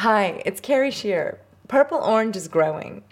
Hi, 0.00 0.40
it's 0.46 0.62
Carrie 0.62 0.90
Shear. 0.90 1.40
Purple 1.68 1.98
Orange 1.98 2.34
is 2.34 2.48
growing. 2.48 3.02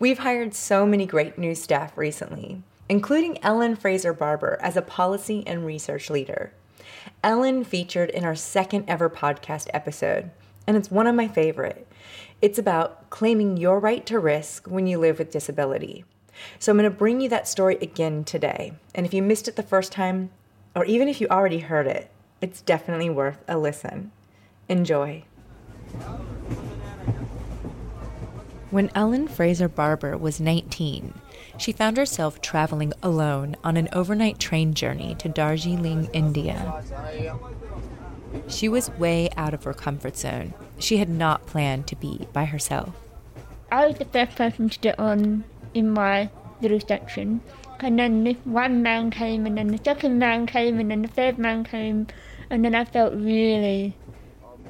We've 0.00 0.18
hired 0.18 0.54
so 0.54 0.84
many 0.84 1.06
great 1.06 1.38
new 1.38 1.54
staff 1.54 1.96
recently, 1.96 2.64
including 2.88 3.38
Ellen 3.44 3.76
Fraser 3.76 4.12
Barbour 4.12 4.58
as 4.60 4.76
a 4.76 4.82
policy 4.82 5.44
and 5.46 5.64
research 5.64 6.10
leader. 6.10 6.52
Ellen 7.22 7.62
featured 7.62 8.10
in 8.10 8.24
our 8.24 8.34
second 8.34 8.86
ever 8.88 9.08
podcast 9.08 9.68
episode, 9.72 10.32
and 10.66 10.76
it's 10.76 10.90
one 10.90 11.06
of 11.06 11.14
my 11.14 11.28
favorite. 11.28 11.86
It's 12.40 12.58
about 12.58 13.08
claiming 13.08 13.56
your 13.56 13.78
right 13.78 14.04
to 14.06 14.18
risk 14.18 14.66
when 14.66 14.88
you 14.88 14.98
live 14.98 15.20
with 15.20 15.30
disability. 15.30 16.04
So 16.58 16.72
I'm 16.72 16.78
going 16.78 16.90
to 16.90 16.98
bring 16.98 17.20
you 17.20 17.28
that 17.28 17.46
story 17.46 17.78
again 17.80 18.24
today. 18.24 18.72
And 18.96 19.06
if 19.06 19.14
you 19.14 19.22
missed 19.22 19.46
it 19.46 19.54
the 19.54 19.62
first 19.62 19.92
time, 19.92 20.30
or 20.74 20.84
even 20.86 21.06
if 21.06 21.20
you 21.20 21.28
already 21.28 21.60
heard 21.60 21.86
it, 21.86 22.10
it's 22.40 22.62
definitely 22.62 23.10
worth 23.10 23.44
a 23.46 23.56
listen. 23.56 24.10
Enjoy. 24.68 25.22
When 28.72 28.90
Ellen 28.94 29.28
Fraser 29.28 29.68
Barbour 29.68 30.16
was 30.16 30.40
19, 30.40 31.12
she 31.58 31.72
found 31.72 31.98
herself 31.98 32.40
traveling 32.40 32.94
alone 33.02 33.54
on 33.62 33.76
an 33.76 33.90
overnight 33.92 34.38
train 34.38 34.72
journey 34.72 35.14
to 35.16 35.28
Darjeeling, 35.28 36.08
India. 36.14 36.82
She 38.48 38.70
was 38.70 38.88
way 38.92 39.28
out 39.36 39.52
of 39.52 39.64
her 39.64 39.74
comfort 39.74 40.16
zone. 40.16 40.54
She 40.78 40.96
had 40.96 41.10
not 41.10 41.44
planned 41.44 41.86
to 41.88 41.96
be 41.96 42.26
by 42.32 42.46
herself. 42.46 42.94
I 43.70 43.88
was 43.88 43.98
the 43.98 44.06
first 44.06 44.36
person 44.36 44.70
to 44.70 44.78
get 44.78 44.98
on 44.98 45.44
in 45.74 45.90
my 45.90 46.30
little 46.62 46.80
section. 46.80 47.42
And 47.80 47.98
then 47.98 48.24
one 48.44 48.82
man 48.82 49.10
came, 49.10 49.44
and 49.44 49.58
then 49.58 49.68
the 49.68 49.80
second 49.84 50.18
man 50.18 50.46
came, 50.46 50.80
and 50.80 50.90
then 50.90 51.02
the 51.02 51.08
third 51.08 51.36
man 51.36 51.64
came, 51.64 52.06
and 52.48 52.64
then 52.64 52.74
I 52.74 52.86
felt 52.86 53.12
really 53.12 53.94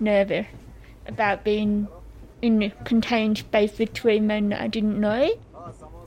nervous 0.01 0.47
about 1.07 1.45
being 1.45 1.87
in 2.43 2.63
a 2.63 2.71
contained 2.85 3.39
space 3.39 3.79
with 3.79 3.95
three 3.95 4.21
men 4.21 4.51
that 4.51 4.61
I 4.61 4.67
didn't 4.67 5.01
know. 5.01 5.31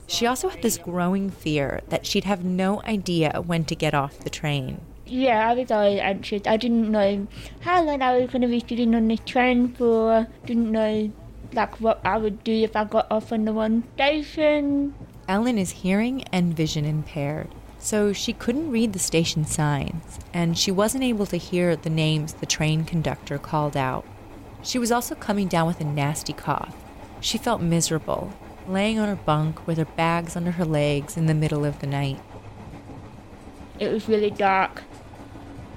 She 0.06 0.26
also 0.26 0.48
had 0.48 0.62
this 0.62 0.78
growing 0.78 1.30
fear 1.30 1.80
that 1.88 2.06
she'd 2.06 2.24
have 2.24 2.44
no 2.44 2.80
idea 2.82 3.42
when 3.44 3.64
to 3.64 3.74
get 3.74 3.94
off 3.94 4.20
the 4.20 4.30
train. 4.30 4.80
Yeah, 5.06 5.50
I 5.50 5.54
was 5.54 5.70
always 5.70 5.98
anxious. 6.00 6.42
I 6.46 6.56
didn't 6.56 6.90
know 6.90 7.26
how 7.60 7.82
long 7.82 8.02
I 8.02 8.18
was 8.18 8.30
going 8.30 8.42
to 8.42 8.48
be 8.48 8.60
sitting 8.60 8.94
on 8.94 9.08
the 9.08 9.16
train 9.16 9.72
for. 9.74 10.26
Didn't 10.44 10.70
know 10.70 11.10
like 11.52 11.80
what 11.80 12.00
I 12.04 12.18
would 12.18 12.44
do 12.44 12.52
if 12.52 12.76
I 12.76 12.84
got 12.84 13.10
off 13.10 13.32
on 13.32 13.44
the 13.44 13.52
one 13.52 13.84
station. 13.94 14.94
Ellen 15.28 15.58
is 15.58 15.70
hearing 15.70 16.22
and 16.32 16.56
vision 16.56 16.84
impaired, 16.84 17.48
so 17.78 18.12
she 18.12 18.32
couldn't 18.32 18.70
read 18.70 18.92
the 18.92 18.98
station 18.98 19.44
signs, 19.44 20.18
and 20.32 20.56
she 20.56 20.70
wasn't 20.70 21.04
able 21.04 21.26
to 21.26 21.36
hear 21.36 21.74
the 21.74 21.90
names 21.90 22.34
the 22.34 22.46
train 22.46 22.84
conductor 22.84 23.38
called 23.38 23.76
out. 23.76 24.04
She 24.66 24.80
was 24.80 24.90
also 24.90 25.14
coming 25.14 25.46
down 25.46 25.68
with 25.68 25.80
a 25.80 25.84
nasty 25.84 26.32
cough. 26.32 26.74
She 27.20 27.38
felt 27.38 27.62
miserable, 27.62 28.32
laying 28.66 28.98
on 28.98 29.06
her 29.06 29.14
bunk 29.14 29.64
with 29.64 29.78
her 29.78 29.84
bags 29.84 30.34
under 30.34 30.50
her 30.50 30.64
legs 30.64 31.16
in 31.16 31.26
the 31.26 31.34
middle 31.34 31.64
of 31.64 31.78
the 31.78 31.86
night. 31.86 32.18
It 33.78 33.92
was 33.92 34.08
really 34.08 34.30
dark. 34.30 34.82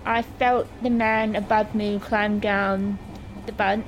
I 0.06 0.24
felt 0.24 0.68
the 0.82 0.90
man 0.90 1.36
above 1.36 1.76
me 1.76 2.00
climb 2.00 2.40
down 2.40 2.98
the 3.46 3.52
bunk, 3.52 3.86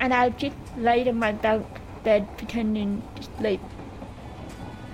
and 0.00 0.12
I 0.12 0.30
just 0.30 0.56
laid 0.76 1.06
on 1.06 1.20
my 1.20 1.30
bunk 1.30 1.64
bed 2.02 2.36
pretending 2.36 3.04
to 3.14 3.22
sleep. 3.38 3.60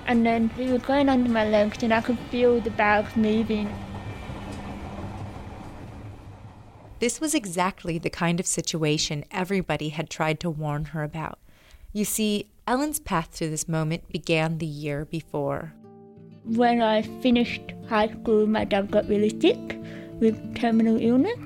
And 0.06 0.26
then 0.26 0.50
he 0.50 0.66
was 0.66 0.82
going 0.82 1.08
under 1.08 1.30
my 1.30 1.48
legs, 1.48 1.82
and 1.82 1.94
I 1.94 2.02
could 2.02 2.18
feel 2.30 2.60
the 2.60 2.70
bags 2.70 3.16
moving. 3.16 3.74
This 7.00 7.20
was 7.20 7.34
exactly 7.34 7.98
the 7.98 8.10
kind 8.10 8.40
of 8.40 8.46
situation 8.46 9.24
everybody 9.30 9.90
had 9.90 10.08
tried 10.08 10.40
to 10.40 10.50
warn 10.50 10.86
her 10.86 11.02
about. 11.02 11.38
You 11.92 12.04
see, 12.04 12.46
Ellen's 12.66 12.98
path 12.98 13.36
to 13.36 13.50
this 13.50 13.68
moment 13.68 14.08
began 14.08 14.58
the 14.58 14.66
year 14.66 15.04
before. 15.04 15.74
When 16.44 16.82
I 16.82 17.02
finished 17.02 17.72
high 17.88 18.08
school, 18.08 18.46
my 18.46 18.64
dad 18.64 18.90
got 18.90 19.08
really 19.08 19.38
sick 19.40 19.78
with 20.20 20.56
terminal 20.56 20.98
illness. 21.00 21.38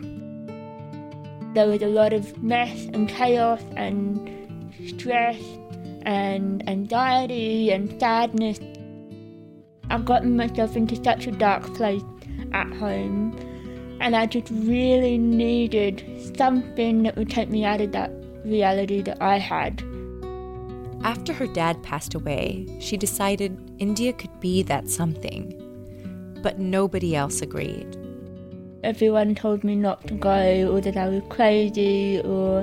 There 1.55 1.67
was 1.67 1.83
a 1.83 1.89
lot 1.89 2.13
of 2.13 2.43
mess 2.43 2.87
and 2.93 3.09
chaos 3.09 3.63
and 3.77 4.73
stress 4.87 5.41
and 6.03 6.69
anxiety 6.69 7.71
and 7.71 7.99
sadness. 7.99 8.61
I've 9.91 10.05
gotten 10.05 10.37
myself 10.37 10.77
into 10.77 11.03
such 11.03 11.27
a 11.27 11.33
dark 11.33 11.63
place 11.75 12.03
at 12.53 12.73
home, 12.75 13.33
and 14.01 14.15
I 14.15 14.27
just 14.27 14.49
really 14.51 15.19
needed 15.19 16.37
something 16.37 17.03
that 17.03 17.17
would 17.17 17.31
take 17.31 17.49
me 17.49 17.65
out 17.65 17.81
of 17.81 17.93
that 17.93 18.11
reality 18.45 19.03
that 19.03 19.21
I 19.21 19.39
had. 19.39 19.83
After 21.05 21.33
her 21.33 21.47
dad 21.47 21.83
passed 21.83 22.15
away, 22.15 22.67
she 22.81 22.97
decided 22.97 23.59
India 23.79 24.13
could 24.13 24.41
be 24.41 24.63
that 24.65 24.89
something. 24.89 25.55
But 26.43 26.59
nobody 26.59 27.15
else 27.15 27.41
agreed. 27.41 27.97
Everyone 28.85 29.35
told 29.35 29.65
me 29.65 29.75
not 29.75 30.07
to 30.07 30.15
go, 30.15 30.73
or 30.73 30.81
that 30.81 30.97
I 30.97 31.09
was 31.09 31.23
crazy, 31.29 32.21
or 32.21 32.63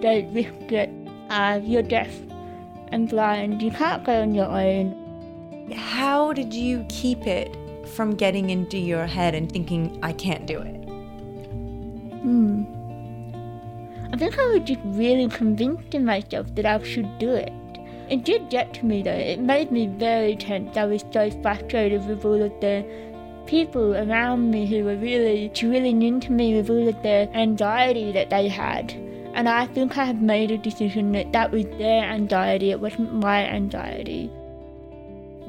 don't 0.00 0.32
risk 0.34 0.72
it. 0.72 0.90
Uh, 1.30 1.60
you're 1.62 1.82
deaf 1.82 2.10
and 2.88 3.08
blind, 3.08 3.62
you 3.62 3.70
can't 3.70 4.04
go 4.04 4.22
on 4.22 4.34
your 4.34 4.46
own. 4.46 5.72
How 5.74 6.32
did 6.32 6.54
you 6.54 6.84
keep 6.88 7.26
it 7.26 7.56
from 7.96 8.14
getting 8.14 8.50
into 8.50 8.78
your 8.78 9.06
head 9.06 9.34
and 9.34 9.50
thinking, 9.50 9.98
I 10.02 10.12
can't 10.12 10.46
do 10.46 10.60
it? 10.60 10.76
Hmm. 12.20 12.64
I 14.12 14.16
think 14.18 14.38
I 14.38 14.46
was 14.46 14.62
just 14.64 14.80
really 14.84 15.28
convinced 15.28 15.94
in 15.94 16.04
myself 16.04 16.54
that 16.54 16.66
I 16.66 16.82
should 16.84 17.18
do 17.18 17.30
it. 17.32 17.52
It 18.08 18.24
did 18.24 18.50
get 18.50 18.72
to 18.74 18.86
me 18.86 19.02
though. 19.02 19.10
It 19.10 19.40
made 19.40 19.72
me 19.72 19.88
very 19.88 20.36
tense. 20.36 20.76
I 20.76 20.84
was 20.84 21.04
so 21.12 21.30
frustrated 21.42 22.06
with 22.06 22.24
all 22.24 22.40
of 22.40 22.52
the 22.60 22.84
people 23.46 23.96
around 23.96 24.50
me 24.50 24.66
who 24.66 24.84
were 24.84 24.96
really 24.96 25.48
drilling 25.54 26.02
into 26.02 26.32
me 26.32 26.54
with 26.54 26.70
all 26.70 26.88
of 26.88 27.02
the 27.02 27.28
anxiety 27.34 28.12
that 28.12 28.30
they 28.30 28.48
had. 28.48 28.92
And 29.34 29.48
I 29.48 29.66
think 29.66 29.98
I 29.98 30.04
had 30.04 30.22
made 30.22 30.50
a 30.50 30.58
decision 30.58 31.12
that 31.12 31.32
that 31.32 31.50
was 31.50 31.64
their 31.78 32.04
anxiety, 32.04 32.70
it 32.70 32.80
wasn't 32.80 33.12
my 33.12 33.44
anxiety. 33.44 34.30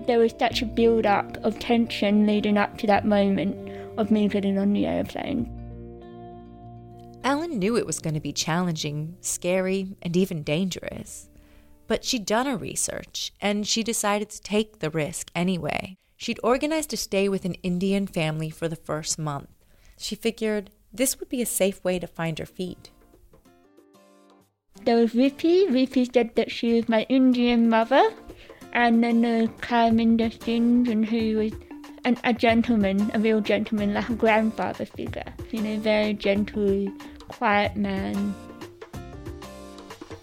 There 0.07 0.19
was 0.19 0.33
such 0.39 0.61
a 0.61 0.65
build 0.65 1.05
up 1.05 1.37
of 1.43 1.59
tension 1.59 2.25
leading 2.25 2.57
up 2.57 2.77
to 2.77 2.87
that 2.87 3.05
moment 3.05 3.69
of 3.99 4.09
me 4.09 4.29
getting 4.29 4.57
on 4.57 4.71
the 4.71 4.85
airplane. 4.85 5.53
Ellen 7.25 7.59
knew 7.59 7.75
it 7.75 7.85
was 7.85 7.99
going 7.99 8.13
to 8.13 8.21
be 8.21 8.31
challenging, 8.31 9.17
scary, 9.19 9.97
and 10.01 10.15
even 10.15 10.43
dangerous. 10.43 11.27
But 11.87 12.05
she'd 12.05 12.25
done 12.25 12.45
her 12.45 12.55
research, 12.55 13.33
and 13.41 13.67
she 13.67 13.83
decided 13.83 14.29
to 14.29 14.41
take 14.41 14.79
the 14.79 14.89
risk 14.89 15.29
anyway. 15.35 15.97
She'd 16.15 16.39
organized 16.41 16.89
to 16.91 16.97
stay 16.97 17.27
with 17.27 17.43
an 17.43 17.55
Indian 17.55 18.07
family 18.07 18.49
for 18.49 18.69
the 18.69 18.77
first 18.77 19.19
month. 19.19 19.49
She 19.97 20.15
figured 20.15 20.71
this 20.93 21.19
would 21.19 21.27
be 21.27 21.41
a 21.41 21.45
safe 21.45 21.83
way 21.83 21.99
to 21.99 22.07
find 22.07 22.39
her 22.39 22.45
feet. 22.45 22.91
There 24.85 24.95
was 24.95 25.11
Rippy. 25.11 25.67
Rippy 25.67 26.11
said 26.13 26.35
that 26.35 26.49
she 26.49 26.73
was 26.75 26.87
my 26.87 27.03
Indian 27.09 27.67
mother. 27.67 28.09
And 28.77 29.03
then 29.03 29.23
was 29.23 29.49
Carminder 29.59 30.29
Singh, 30.43 30.87
and 30.87 31.03
who 31.03 31.37
was 31.37 31.51
an, 32.05 32.15
a 32.23 32.31
gentleman, 32.31 33.09
a 33.15 33.19
real 33.19 33.41
gentleman, 33.41 33.95
like 33.95 34.07
a 34.07 34.13
grandfather 34.13 34.85
figure. 34.85 35.33
You 35.49 35.63
know, 35.63 35.79
very 35.79 36.13
gentle, 36.13 36.87
quiet 37.27 37.75
man. 37.75 38.35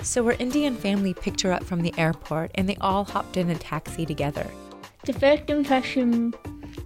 So 0.02 0.24
her 0.26 0.36
Indian 0.38 0.76
family 0.76 1.14
picked 1.14 1.40
her 1.40 1.50
up 1.50 1.64
from 1.64 1.82
the 1.82 1.92
airport 1.98 2.52
and 2.54 2.68
they 2.68 2.76
all 2.76 3.02
hopped 3.02 3.36
in 3.36 3.50
a 3.50 3.56
taxi 3.56 4.06
together. 4.06 4.46
The 5.04 5.14
first 5.14 5.50
impression 5.50 6.32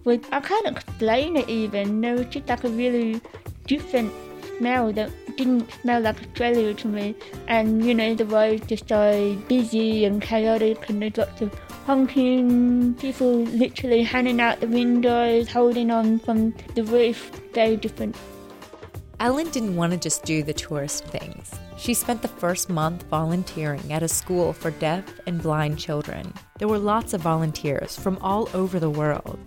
was 0.05 0.21
I 0.33 0.41
can't 0.41 0.69
explain 0.69 1.37
it 1.37 1.51
even. 1.51 2.01
There 2.01 2.15
was 2.15 2.27
just 2.29 2.49
like 2.49 2.65
a 2.65 2.71
really 2.71 3.21
different 3.67 4.11
smell 4.59 4.93
that 4.93 5.11
didn't 5.37 5.71
smell 5.81 6.03
like 6.03 6.21
Australia 6.21 6.75
to 6.75 6.89
me. 6.89 7.15
And 7.47 7.85
you 7.85 7.95
know, 7.95 8.15
the 8.15 8.27
roads 8.27 8.71
are 8.71 8.77
so 8.77 9.37
busy 9.49 10.05
and 10.05 10.21
chaotic, 10.21 10.89
and 10.89 11.01
there's 11.01 11.17
lots 11.17 11.41
of 11.41 11.55
honking, 11.87 12.95
people 12.95 13.45
literally 13.45 14.03
hanging 14.03 14.41
out 14.41 14.61
the 14.61 14.69
windows, 14.69 15.51
holding 15.51 15.91
on 15.91 16.19
from 16.19 16.55
the 16.75 16.85
roof. 16.85 17.31
Very 17.55 17.77
different. 17.77 18.17
Ellen 19.21 19.51
didn't 19.51 19.75
want 19.75 19.93
to 19.93 19.99
just 19.99 20.23
do 20.25 20.45
the 20.45 20.53
tourist 20.53 21.05
things. 21.05 21.51
She 21.77 21.95
spent 21.95 22.23
the 22.23 22.29
first 22.29 22.69
month 22.69 23.05
volunteering 23.05 23.93
at 23.93 24.03
a 24.03 24.09
school 24.09 24.53
for 24.53 24.71
deaf 24.71 25.05
and 25.27 25.43
blind 25.43 25.79
children. 25.79 26.33
There 26.59 26.69
were 26.69 26.79
lots 26.79 27.15
of 27.15 27.21
volunteers 27.21 27.99
from 27.99 28.19
all 28.21 28.49
over 28.55 28.79
the 28.79 28.91
world, 28.91 29.39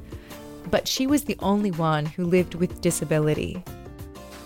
but 0.70 0.88
she 0.88 1.08
was 1.08 1.24
the 1.24 1.38
only 1.40 1.72
one 1.72 2.06
who 2.06 2.26
lived 2.26 2.56
with 2.56 2.82
disability. 2.82 3.64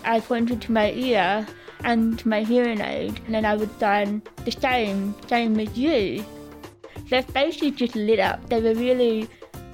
I 0.06 0.20
pointed 0.20 0.62
to 0.62 0.72
my 0.72 0.92
ear 0.92 1.46
and 1.84 2.18
to 2.18 2.28
my 2.28 2.42
hearing 2.42 2.80
aid, 2.80 3.20
and 3.26 3.34
then 3.34 3.44
I 3.44 3.56
would 3.56 3.78
sign 3.78 4.22
the 4.44 4.52
same, 4.52 5.14
same 5.26 5.58
as 5.60 5.76
you. 5.76 6.24
Their 7.10 7.22
faces 7.22 7.72
just 7.72 7.94
lit 7.94 8.18
up. 8.18 8.48
They 8.48 8.62
were 8.62 8.74
really 8.74 9.28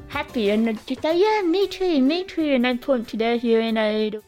happy, 0.08 0.50
and 0.50 0.66
they'd 0.66 0.86
just 0.86 1.02
say, 1.02 1.18
"Yeah, 1.18 1.42
me 1.42 1.68
too, 1.68 2.00
me 2.00 2.24
too," 2.24 2.50
and 2.54 2.66
I'd 2.66 2.82
point 2.82 3.08
to 3.08 3.16
their 3.16 3.36
hearing 3.36 3.76
aid. 3.76 4.20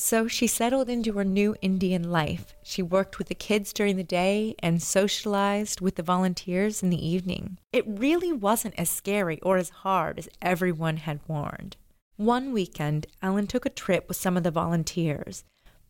So 0.00 0.28
she 0.28 0.46
settled 0.46 0.88
into 0.88 1.14
her 1.14 1.24
new 1.24 1.56
Indian 1.60 2.10
life. 2.10 2.54
She 2.62 2.82
worked 2.82 3.18
with 3.18 3.28
the 3.28 3.34
kids 3.34 3.72
during 3.72 3.96
the 3.96 4.04
day 4.04 4.54
and 4.60 4.80
socialized 4.80 5.80
with 5.80 5.96
the 5.96 6.04
volunteers 6.04 6.82
in 6.82 6.90
the 6.90 7.06
evening. 7.06 7.58
It 7.72 7.84
really 7.86 8.32
wasn't 8.32 8.74
as 8.78 8.88
scary 8.88 9.40
or 9.40 9.56
as 9.56 9.70
hard 9.70 10.18
as 10.18 10.28
everyone 10.40 10.98
had 10.98 11.20
warned. 11.26 11.76
One 12.18 12.52
weekend, 12.52 13.06
Ellen 13.22 13.46
took 13.46 13.64
a 13.64 13.70
trip 13.70 14.08
with 14.08 14.16
some 14.16 14.36
of 14.36 14.42
the 14.42 14.50
volunteers. 14.50 15.44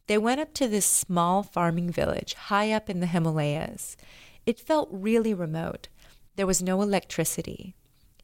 They 0.08 0.18
went 0.18 0.42
up 0.42 0.52
to 0.54 0.68
this 0.68 0.84
small 0.84 1.42
farming 1.42 1.90
village 1.90 2.34
high 2.34 2.70
up 2.70 2.90
in 2.90 3.00
the 3.00 3.06
Himalayas. 3.06 3.96
It 4.44 4.60
felt 4.60 4.90
really 4.92 5.32
remote. 5.32 5.88
There 6.36 6.46
was 6.46 6.62
no 6.62 6.82
electricity. 6.82 7.74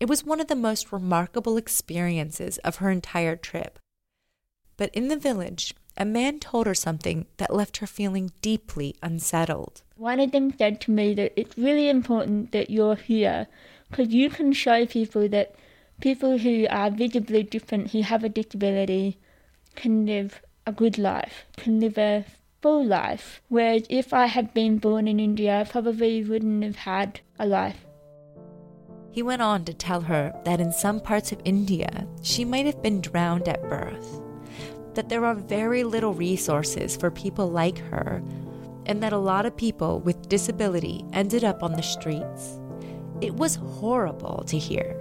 It 0.00 0.06
was 0.06 0.22
one 0.22 0.38
of 0.38 0.48
the 0.48 0.54
most 0.54 0.92
remarkable 0.92 1.56
experiences 1.56 2.58
of 2.58 2.76
her 2.76 2.90
entire 2.90 3.36
trip. 3.36 3.78
But 4.76 4.94
in 4.94 5.08
the 5.08 5.16
village, 5.16 5.72
a 5.96 6.04
man 6.04 6.40
told 6.40 6.66
her 6.66 6.74
something 6.74 7.24
that 7.38 7.54
left 7.54 7.78
her 7.78 7.86
feeling 7.86 8.32
deeply 8.42 8.96
unsettled. 9.02 9.80
One 9.96 10.20
of 10.20 10.30
them 10.30 10.52
said 10.58 10.78
to 10.82 10.90
me 10.90 11.14
that 11.14 11.32
it's 11.40 11.56
really 11.56 11.88
important 11.88 12.52
that 12.52 12.68
you're 12.68 12.96
here 12.96 13.46
because 13.88 14.08
you 14.08 14.28
can 14.28 14.52
show 14.52 14.84
people 14.84 15.26
that 15.30 15.54
people 16.00 16.38
who 16.38 16.66
are 16.70 16.90
visibly 16.90 17.42
different, 17.42 17.92
who 17.92 18.02
have 18.02 18.24
a 18.24 18.28
disability, 18.28 19.18
can 19.74 20.06
live 20.06 20.42
a 20.66 20.72
good 20.72 20.98
life, 20.98 21.44
can 21.56 21.80
live 21.80 21.98
a 21.98 22.24
full 22.62 22.84
life. 22.84 23.40
Whereas 23.48 23.86
if 23.88 24.12
I 24.12 24.26
had 24.26 24.54
been 24.54 24.78
born 24.78 25.08
in 25.08 25.20
India, 25.20 25.60
I 25.60 25.64
probably 25.64 26.24
wouldn't 26.24 26.64
have 26.64 26.76
had 26.76 27.20
a 27.38 27.46
life. 27.46 27.84
He 29.10 29.22
went 29.22 29.42
on 29.42 29.64
to 29.66 29.74
tell 29.74 30.00
her 30.02 30.34
that 30.44 30.60
in 30.60 30.72
some 30.72 31.00
parts 31.00 31.30
of 31.30 31.40
India, 31.44 32.06
she 32.22 32.44
might 32.44 32.66
have 32.66 32.82
been 32.82 33.00
drowned 33.00 33.48
at 33.48 33.62
birth 33.62 34.20
that 34.94 35.08
there 35.08 35.24
are 35.24 35.34
very 35.34 35.84
little 35.84 36.14
resources 36.14 36.96
for 36.96 37.10
people 37.10 37.50
like 37.50 37.78
her, 37.78 38.22
and 38.86 39.02
that 39.02 39.12
a 39.12 39.18
lot 39.18 39.46
of 39.46 39.56
people 39.56 40.00
with 40.00 40.28
disability 40.28 41.04
ended 41.12 41.44
up 41.44 41.62
on 41.62 41.72
the 41.72 41.82
streets. 41.82 42.58
It 43.20 43.34
was 43.34 43.56
horrible 43.56 44.44
to 44.46 44.58
hear. 44.58 44.96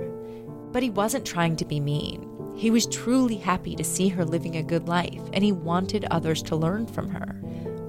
But 0.73 0.83
he 0.83 0.89
wasn't 0.89 1.25
trying 1.25 1.55
to 1.57 1.65
be 1.65 1.79
mean. 1.79 2.29
He 2.57 2.69
was 2.69 2.87
truly 2.87 3.37
happy 3.37 3.75
to 3.75 3.83
see 3.83 4.09
her 4.09 4.25
living 4.25 4.57
a 4.57 4.63
good 4.63 4.87
life, 4.87 5.21
and 5.31 5.43
he 5.43 5.51
wanted 5.51 6.05
others 6.11 6.43
to 6.43 6.55
learn 6.55 6.87
from 6.87 7.09
her. 7.09 7.39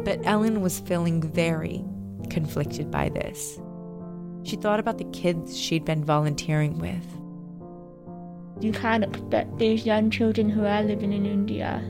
But 0.05 0.21
Ellen 0.25 0.61
was 0.61 0.81
feeling 0.81 1.23
very 1.23 1.85
conflicted 2.31 2.91
by 2.91 3.09
this. 3.09 3.59
She 4.45 4.57
thought 4.57 4.81
about 4.81 4.99
the 4.99 5.11
kids 5.13 5.59
she'd 5.59 5.85
been 5.85 6.05
volunteering 6.05 6.79
with. 6.79 7.05
You 8.63 8.73
can't 8.73 9.05
expect 9.05 9.59
these 9.59 9.87
young 9.87 10.11
children 10.11 10.49
who 10.49 10.65
are 10.65 10.83
living 10.83 11.13
in 11.13 11.27
India 11.27 11.83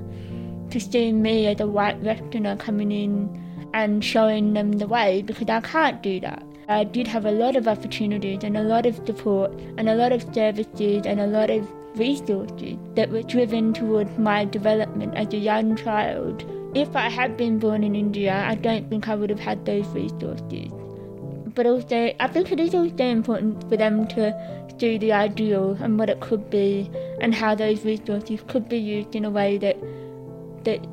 to 0.70 0.80
see 0.80 1.12
me 1.12 1.46
as 1.46 1.60
a 1.60 1.66
white 1.66 1.98
westerner 2.00 2.56
coming 2.56 2.90
in 2.90 3.68
and 3.74 4.04
showing 4.04 4.52
them 4.54 4.72
the 4.72 4.86
way 4.86 5.22
because 5.22 5.48
I 5.48 5.60
can't 5.60 6.02
do 6.02 6.20
that. 6.20 6.42
I 6.68 6.84
did 6.84 7.06
have 7.06 7.26
a 7.26 7.30
lot 7.30 7.56
of 7.56 7.68
opportunities 7.68 8.42
and 8.42 8.56
a 8.56 8.62
lot 8.62 8.86
of 8.86 8.96
support 9.06 9.52
and 9.76 9.88
a 9.88 9.94
lot 9.94 10.12
of 10.12 10.22
services 10.34 11.04
and 11.04 11.20
a 11.20 11.26
lot 11.26 11.50
of 11.50 11.68
resources 11.96 12.76
that 12.94 13.10
were 13.10 13.22
driven 13.22 13.72
towards 13.72 14.16
my 14.18 14.44
development 14.44 15.14
as 15.14 15.32
a 15.32 15.36
young 15.36 15.76
child. 15.76 16.44
If 16.74 16.96
I 16.96 17.08
had 17.08 17.36
been 17.36 17.58
born 17.58 17.84
in 17.84 17.94
India, 17.94 18.34
I 18.34 18.54
don't 18.54 18.88
think 18.88 19.08
I 19.08 19.14
would 19.14 19.30
have 19.30 19.40
had 19.40 19.64
those 19.64 19.86
resources. 19.88 20.70
But 21.54 21.66
also, 21.66 22.12
I 22.18 22.26
think 22.26 22.50
it 22.50 22.58
is 22.58 22.74
also 22.74 23.04
important 23.04 23.68
for 23.68 23.76
them 23.76 24.08
to 24.08 24.34
see 24.78 24.98
the 24.98 25.12
ideal 25.12 25.76
and 25.80 25.98
what 25.98 26.10
it 26.10 26.20
could 26.20 26.50
be 26.50 26.90
and 27.20 27.34
how 27.34 27.54
those 27.54 27.84
resources 27.84 28.40
could 28.48 28.68
be 28.68 28.78
used 28.78 29.14
in 29.14 29.24
a 29.24 29.30
way 29.30 29.58
that 29.58 29.76
that 30.64 30.84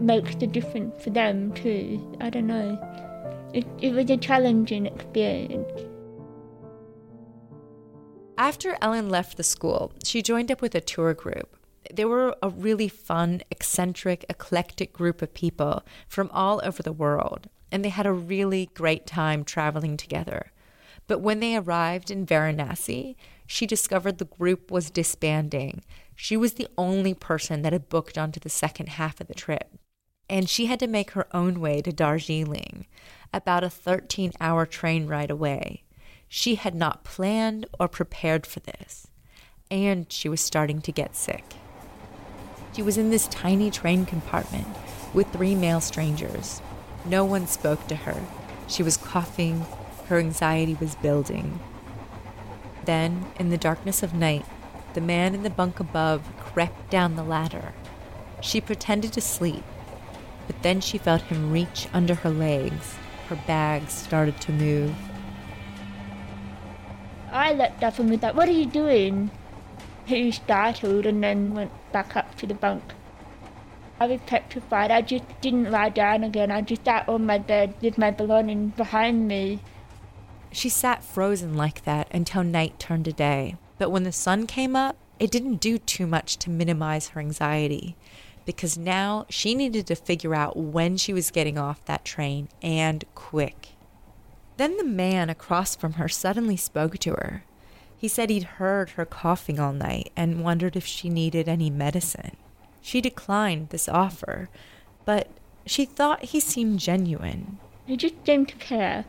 makes 0.00 0.34
the 0.36 0.46
difference 0.46 1.02
for 1.02 1.10
them 1.10 1.52
too. 1.52 2.16
I 2.20 2.30
don't 2.30 2.46
know. 2.46 2.78
It, 3.52 3.66
it 3.80 3.94
was 3.94 4.10
a 4.10 4.16
challenging 4.16 4.86
experience. 4.86 5.70
After 8.36 8.76
Ellen 8.80 9.08
left 9.08 9.36
the 9.36 9.42
school, 9.42 9.92
she 10.04 10.22
joined 10.22 10.52
up 10.52 10.62
with 10.62 10.74
a 10.74 10.80
tour 10.80 11.14
group. 11.14 11.56
They 11.92 12.04
were 12.04 12.36
a 12.42 12.50
really 12.50 12.88
fun, 12.88 13.40
eccentric, 13.50 14.24
eclectic 14.28 14.92
group 14.92 15.22
of 15.22 15.34
people 15.34 15.82
from 16.06 16.30
all 16.32 16.60
over 16.62 16.82
the 16.82 16.92
world, 16.92 17.48
and 17.72 17.84
they 17.84 17.88
had 17.88 18.06
a 18.06 18.12
really 18.12 18.68
great 18.74 19.06
time 19.06 19.44
traveling 19.44 19.96
together. 19.96 20.52
But 21.06 21.20
when 21.20 21.40
they 21.40 21.56
arrived 21.56 22.10
in 22.10 22.26
Varanasi, 22.26 23.16
she 23.46 23.66
discovered 23.66 24.18
the 24.18 24.26
group 24.26 24.70
was 24.70 24.90
disbanding. 24.90 25.82
She 26.14 26.36
was 26.36 26.54
the 26.54 26.68
only 26.76 27.14
person 27.14 27.62
that 27.62 27.72
had 27.72 27.88
booked 27.88 28.18
onto 28.18 28.38
the 28.38 28.50
second 28.50 28.90
half 28.90 29.20
of 29.20 29.26
the 29.26 29.34
trip. 29.34 29.74
And 30.28 30.50
she 30.50 30.66
had 30.66 30.78
to 30.80 30.86
make 30.86 31.12
her 31.12 31.26
own 31.34 31.58
way 31.58 31.80
to 31.80 31.90
Darjeeling, 31.90 32.86
about 33.32 33.64
a 33.64 33.70
13 33.70 34.32
hour 34.40 34.66
train 34.66 35.06
ride 35.06 35.30
away. 35.30 35.82
She 36.28 36.56
had 36.56 36.74
not 36.74 37.04
planned 37.04 37.66
or 37.78 37.88
prepared 37.88 38.46
for 38.46 38.60
this. 38.60 39.06
And 39.70 40.10
she 40.10 40.28
was 40.28 40.40
starting 40.40 40.80
to 40.82 40.92
get 40.92 41.16
sick. 41.16 41.44
She 42.74 42.82
was 42.82 42.98
in 42.98 43.10
this 43.10 43.28
tiny 43.28 43.70
train 43.70 44.06
compartment 44.06 44.68
with 45.12 45.32
three 45.32 45.54
male 45.54 45.80
strangers. 45.80 46.60
No 47.04 47.24
one 47.24 47.46
spoke 47.46 47.86
to 47.88 47.96
her. 47.96 48.22
She 48.66 48.82
was 48.82 48.96
coughing. 48.96 49.66
Her 50.06 50.18
anxiety 50.18 50.74
was 50.74 50.94
building. 50.96 51.60
Then, 52.84 53.26
in 53.38 53.50
the 53.50 53.58
darkness 53.58 54.02
of 54.02 54.14
night, 54.14 54.44
the 54.94 55.00
man 55.00 55.34
in 55.34 55.42
the 55.42 55.50
bunk 55.50 55.80
above 55.80 56.22
crept 56.38 56.90
down 56.90 57.16
the 57.16 57.22
ladder. 57.22 57.72
She 58.40 58.60
pretended 58.60 59.12
to 59.12 59.20
sleep, 59.20 59.64
but 60.46 60.62
then 60.62 60.80
she 60.80 60.98
felt 60.98 61.22
him 61.22 61.52
reach 61.52 61.88
under 61.92 62.14
her 62.14 62.30
legs. 62.30 62.96
Her 63.28 63.36
bags 63.46 63.92
started 63.92 64.40
to 64.42 64.52
move. 64.52 64.94
I 67.30 67.52
leapt 67.52 67.84
up 67.84 67.98
and 67.98 68.10
was 68.10 68.22
like, 68.22 68.34
What 68.34 68.48
are 68.48 68.52
you 68.52 68.66
doing? 68.66 69.30
He 70.06 70.30
startled 70.32 71.04
and 71.04 71.22
then 71.22 71.52
went 71.54 71.70
back 71.92 72.16
up 72.16 72.36
to 72.38 72.46
the 72.46 72.54
bunk. 72.54 72.82
I 74.00 74.06
was 74.06 74.20
petrified. 74.26 74.90
I 74.90 75.02
just 75.02 75.24
didn't 75.42 75.70
lie 75.70 75.90
down 75.90 76.24
again. 76.24 76.50
I 76.50 76.62
just 76.62 76.84
sat 76.84 77.06
on 77.08 77.26
my 77.26 77.36
bed 77.36 77.74
with 77.82 77.98
my 77.98 78.10
belongings 78.10 78.74
behind 78.74 79.28
me. 79.28 79.60
She 80.50 80.70
sat 80.70 81.04
frozen 81.04 81.54
like 81.54 81.84
that 81.84 82.08
until 82.10 82.42
night 82.42 82.78
turned 82.78 83.04
to 83.04 83.12
day. 83.12 83.56
But 83.76 83.90
when 83.90 84.04
the 84.04 84.12
sun 84.12 84.46
came 84.46 84.74
up, 84.74 84.96
it 85.18 85.30
didn't 85.30 85.56
do 85.56 85.76
too 85.76 86.06
much 86.06 86.38
to 86.38 86.50
minimize 86.50 87.08
her 87.08 87.20
anxiety 87.20 87.96
because 88.48 88.78
now 88.78 89.26
she 89.28 89.54
needed 89.54 89.86
to 89.86 89.94
figure 89.94 90.34
out 90.34 90.56
when 90.56 90.96
she 90.96 91.12
was 91.12 91.30
getting 91.30 91.58
off 91.58 91.84
that 91.84 92.02
train 92.02 92.48
and 92.62 93.04
quick. 93.14 93.72
Then 94.56 94.78
the 94.78 94.84
man 94.84 95.28
across 95.28 95.76
from 95.76 95.92
her 95.92 96.08
suddenly 96.08 96.56
spoke 96.56 96.96
to 97.00 97.10
her. 97.10 97.44
He 97.94 98.08
said 98.08 98.30
he'd 98.30 98.56
heard 98.56 98.92
her 98.92 99.04
coughing 99.04 99.60
all 99.60 99.74
night 99.74 100.10
and 100.16 100.42
wondered 100.42 100.76
if 100.76 100.86
she 100.86 101.10
needed 101.10 101.46
any 101.46 101.68
medicine. 101.68 102.38
She 102.80 103.02
declined 103.02 103.68
this 103.68 103.86
offer, 103.86 104.48
but 105.04 105.28
she 105.66 105.84
thought 105.84 106.24
he 106.24 106.40
seemed 106.40 106.80
genuine. 106.80 107.58
He 107.84 107.98
just 107.98 108.14
seemed 108.24 108.48
to 108.48 108.56
care. 108.56 109.04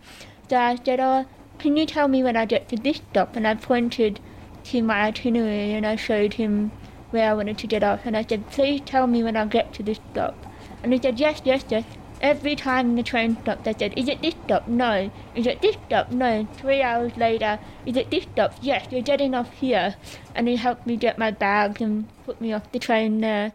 So 0.50 0.58
I 0.58 0.78
said, 0.84 1.00
Oh, 1.00 1.26
can 1.60 1.78
you 1.78 1.86
tell 1.86 2.10
me 2.10 2.24
when 2.24 2.36
I 2.36 2.44
get 2.44 2.68
to 2.68 2.76
this 2.76 2.98
stop? 2.98 3.38
And 3.38 3.48
I 3.48 3.56
pointed 3.56 4.20
to 4.66 4.82
my 4.82 5.04
itinerary 5.04 5.72
and 5.72 5.88
I 5.88 5.96
showed 5.96 6.34
him 6.34 6.74
where 7.12 7.30
I 7.30 7.34
wanted 7.34 7.58
to 7.60 7.68
get 7.68 7.84
off. 7.84 8.02
And 8.06 8.16
I 8.16 8.24
said, 8.24 8.50
Please 8.52 8.82
tell 8.86 9.08
me 9.08 9.24
when 9.24 9.36
I 9.36 9.46
get 9.46 9.74
to 9.76 9.84
this 9.84 10.00
stop. 10.12 10.46
And 10.84 10.94
he 10.94 11.00
said, 11.02 11.20
Yes, 11.20 11.42
yes, 11.44 11.64
yes. 11.70 11.86
Every 12.22 12.56
time 12.56 12.96
the 12.96 13.04
train 13.04 13.38
stopped, 13.42 13.68
I 13.68 13.74
said, 13.74 13.98
Is 13.98 14.10
it 14.10 14.22
this 14.22 14.36
stop? 14.46 14.68
No. 14.68 15.10
Is 15.36 15.48
it 15.48 15.62
this 15.62 15.78
stop? 15.88 16.12
No. 16.12 16.48
Three 16.56 16.82
hours 16.82 17.16
later, 17.16 17.60
Is 17.86 17.96
it 17.96 18.12
this 18.12 18.24
stop? 18.24 18.54
Yes, 18.62 18.88
you're 18.92 19.02
getting 19.02 19.34
off 19.34 19.52
here. 19.54 19.96
And 20.36 20.48
he 20.48 20.56
helped 20.56 20.86
me 20.86 20.98
get 20.98 21.18
my 21.18 21.32
bags 21.32 21.82
and 21.82 22.08
put 22.26 22.42
me 22.42 22.52
off 22.54 22.72
the 22.72 22.80
train 22.80 23.22
there. 23.22 23.54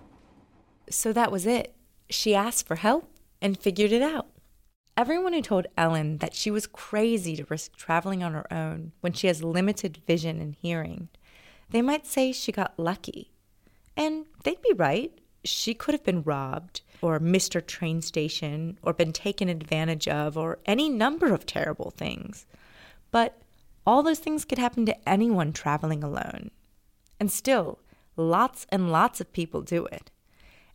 So 0.90 1.12
that 1.12 1.32
was 1.32 1.46
it. 1.46 1.74
She 2.10 2.34
asked 2.34 2.66
for 2.66 2.76
help 2.76 3.10
and 3.40 3.58
figured 3.58 3.92
it 3.92 4.02
out. 4.02 4.28
Everyone 4.96 5.32
who 5.32 5.42
told 5.42 5.66
Ellen 5.76 6.18
that 6.18 6.34
she 6.34 6.52
was 6.52 6.68
crazy 6.68 7.34
to 7.36 7.46
risk 7.50 7.74
traveling 7.74 8.22
on 8.22 8.32
her 8.32 8.52
own 8.52 8.92
when 9.00 9.12
she 9.12 9.26
has 9.26 9.42
limited 9.42 10.00
vision 10.06 10.40
and 10.40 10.54
hearing, 10.54 11.08
they 11.70 11.82
might 11.82 12.06
say 12.06 12.30
she 12.30 12.52
got 12.52 12.78
lucky. 12.78 13.33
And 13.96 14.26
they'd 14.42 14.62
be 14.62 14.72
right. 14.74 15.12
She 15.44 15.74
could 15.74 15.94
have 15.94 16.04
been 16.04 16.22
robbed, 16.22 16.80
or 17.02 17.18
missed 17.18 17.54
her 17.54 17.60
train 17.60 18.00
station, 18.02 18.78
or 18.82 18.92
been 18.92 19.12
taken 19.12 19.48
advantage 19.48 20.08
of, 20.08 20.38
or 20.38 20.58
any 20.66 20.88
number 20.88 21.32
of 21.32 21.46
terrible 21.46 21.90
things. 21.90 22.46
But 23.10 23.40
all 23.86 24.02
those 24.02 24.18
things 24.18 24.44
could 24.44 24.58
happen 24.58 24.86
to 24.86 25.08
anyone 25.08 25.52
traveling 25.52 26.02
alone. 26.02 26.50
And 27.20 27.30
still, 27.30 27.78
lots 28.16 28.66
and 28.70 28.90
lots 28.90 29.20
of 29.20 29.32
people 29.32 29.60
do 29.60 29.86
it. 29.86 30.10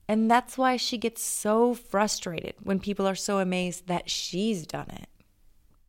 And 0.08 0.30
that's 0.30 0.58
why 0.58 0.78
she 0.78 0.98
gets 0.98 1.22
so 1.22 1.74
frustrated 1.74 2.56
when 2.64 2.80
people 2.80 3.08
are 3.08 3.16
so 3.16 3.40
amazed 3.40 3.88
that 3.88 4.10
she's 4.10 4.66
done 4.66 4.90
it. 4.90 5.08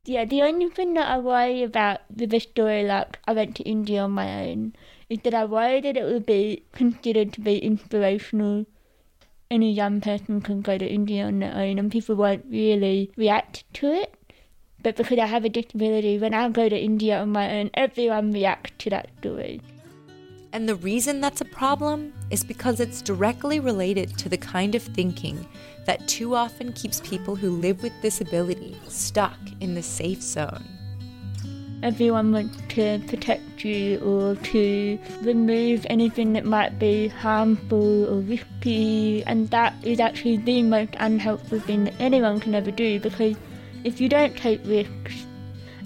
Yeah, 0.04 0.24
the 0.24 0.42
only 0.42 0.70
thing 0.70 0.94
that 0.94 1.08
I 1.08 1.18
worry 1.18 1.62
about 1.62 2.00
with 2.14 2.30
the 2.30 2.40
story, 2.40 2.84
like 2.84 3.18
I 3.26 3.32
went 3.32 3.54
to 3.56 3.62
India 3.64 4.02
on 4.02 4.12
my 4.12 4.48
own, 4.48 4.74
is 5.10 5.18
that 5.24 5.34
I 5.34 5.44
worry 5.44 5.80
that 5.82 5.96
it 5.96 6.04
would 6.04 6.24
be 6.24 6.62
considered 6.72 7.34
to 7.34 7.40
be 7.40 7.58
inspirational 7.58 8.66
any 9.50 9.72
young 9.72 10.00
person 10.00 10.40
can 10.40 10.62
go 10.62 10.78
to 10.78 10.86
India 10.86 11.26
on 11.26 11.40
their 11.40 11.54
own 11.54 11.78
and 11.78 11.90
people 11.90 12.14
won't 12.14 12.44
really 12.48 13.10
react 13.16 13.64
to 13.74 13.92
it. 13.92 14.14
But 14.82 14.96
because 14.96 15.18
I 15.18 15.26
have 15.26 15.44
a 15.44 15.48
disability, 15.48 16.18
when 16.18 16.32
I 16.32 16.48
go 16.48 16.68
to 16.68 16.78
India 16.78 17.20
on 17.20 17.32
my 17.32 17.58
own, 17.58 17.70
everyone 17.74 18.32
reacts 18.32 18.72
to 18.84 18.90
that 18.90 19.10
story. 19.18 19.60
And 20.52 20.68
the 20.68 20.74
reason 20.74 21.20
that's 21.20 21.40
a 21.40 21.44
problem 21.44 22.12
is 22.30 22.42
because 22.42 22.80
it's 22.80 23.02
directly 23.02 23.60
related 23.60 24.18
to 24.18 24.28
the 24.28 24.36
kind 24.36 24.74
of 24.74 24.82
thinking 24.82 25.46
that 25.86 26.08
too 26.08 26.34
often 26.34 26.72
keeps 26.72 27.00
people 27.02 27.36
who 27.36 27.50
live 27.50 27.82
with 27.84 27.92
disability 28.02 28.76
stuck 28.88 29.38
in 29.60 29.74
the 29.74 29.82
safe 29.82 30.20
zone. 30.20 30.64
Everyone 31.84 32.32
wants 32.32 32.58
to 32.74 32.98
protect 33.06 33.64
you 33.64 34.00
or 34.00 34.34
to 34.36 34.98
remove 35.22 35.86
anything 35.88 36.32
that 36.34 36.44
might 36.44 36.78
be 36.78 37.08
harmful 37.08 38.12
or 38.12 38.20
risky, 38.20 39.22
and 39.24 39.48
that 39.50 39.72
is 39.82 40.00
actually 40.00 40.36
the 40.38 40.62
most 40.62 40.90
unhelpful 40.98 41.60
thing 41.60 41.84
that 41.84 41.94
anyone 42.00 42.40
can 42.40 42.54
ever 42.54 42.70
do 42.70 42.98
because 42.98 43.36
if 43.84 44.00
you 44.00 44.08
don't 44.08 44.36
take 44.36 44.60
risks 44.66 45.24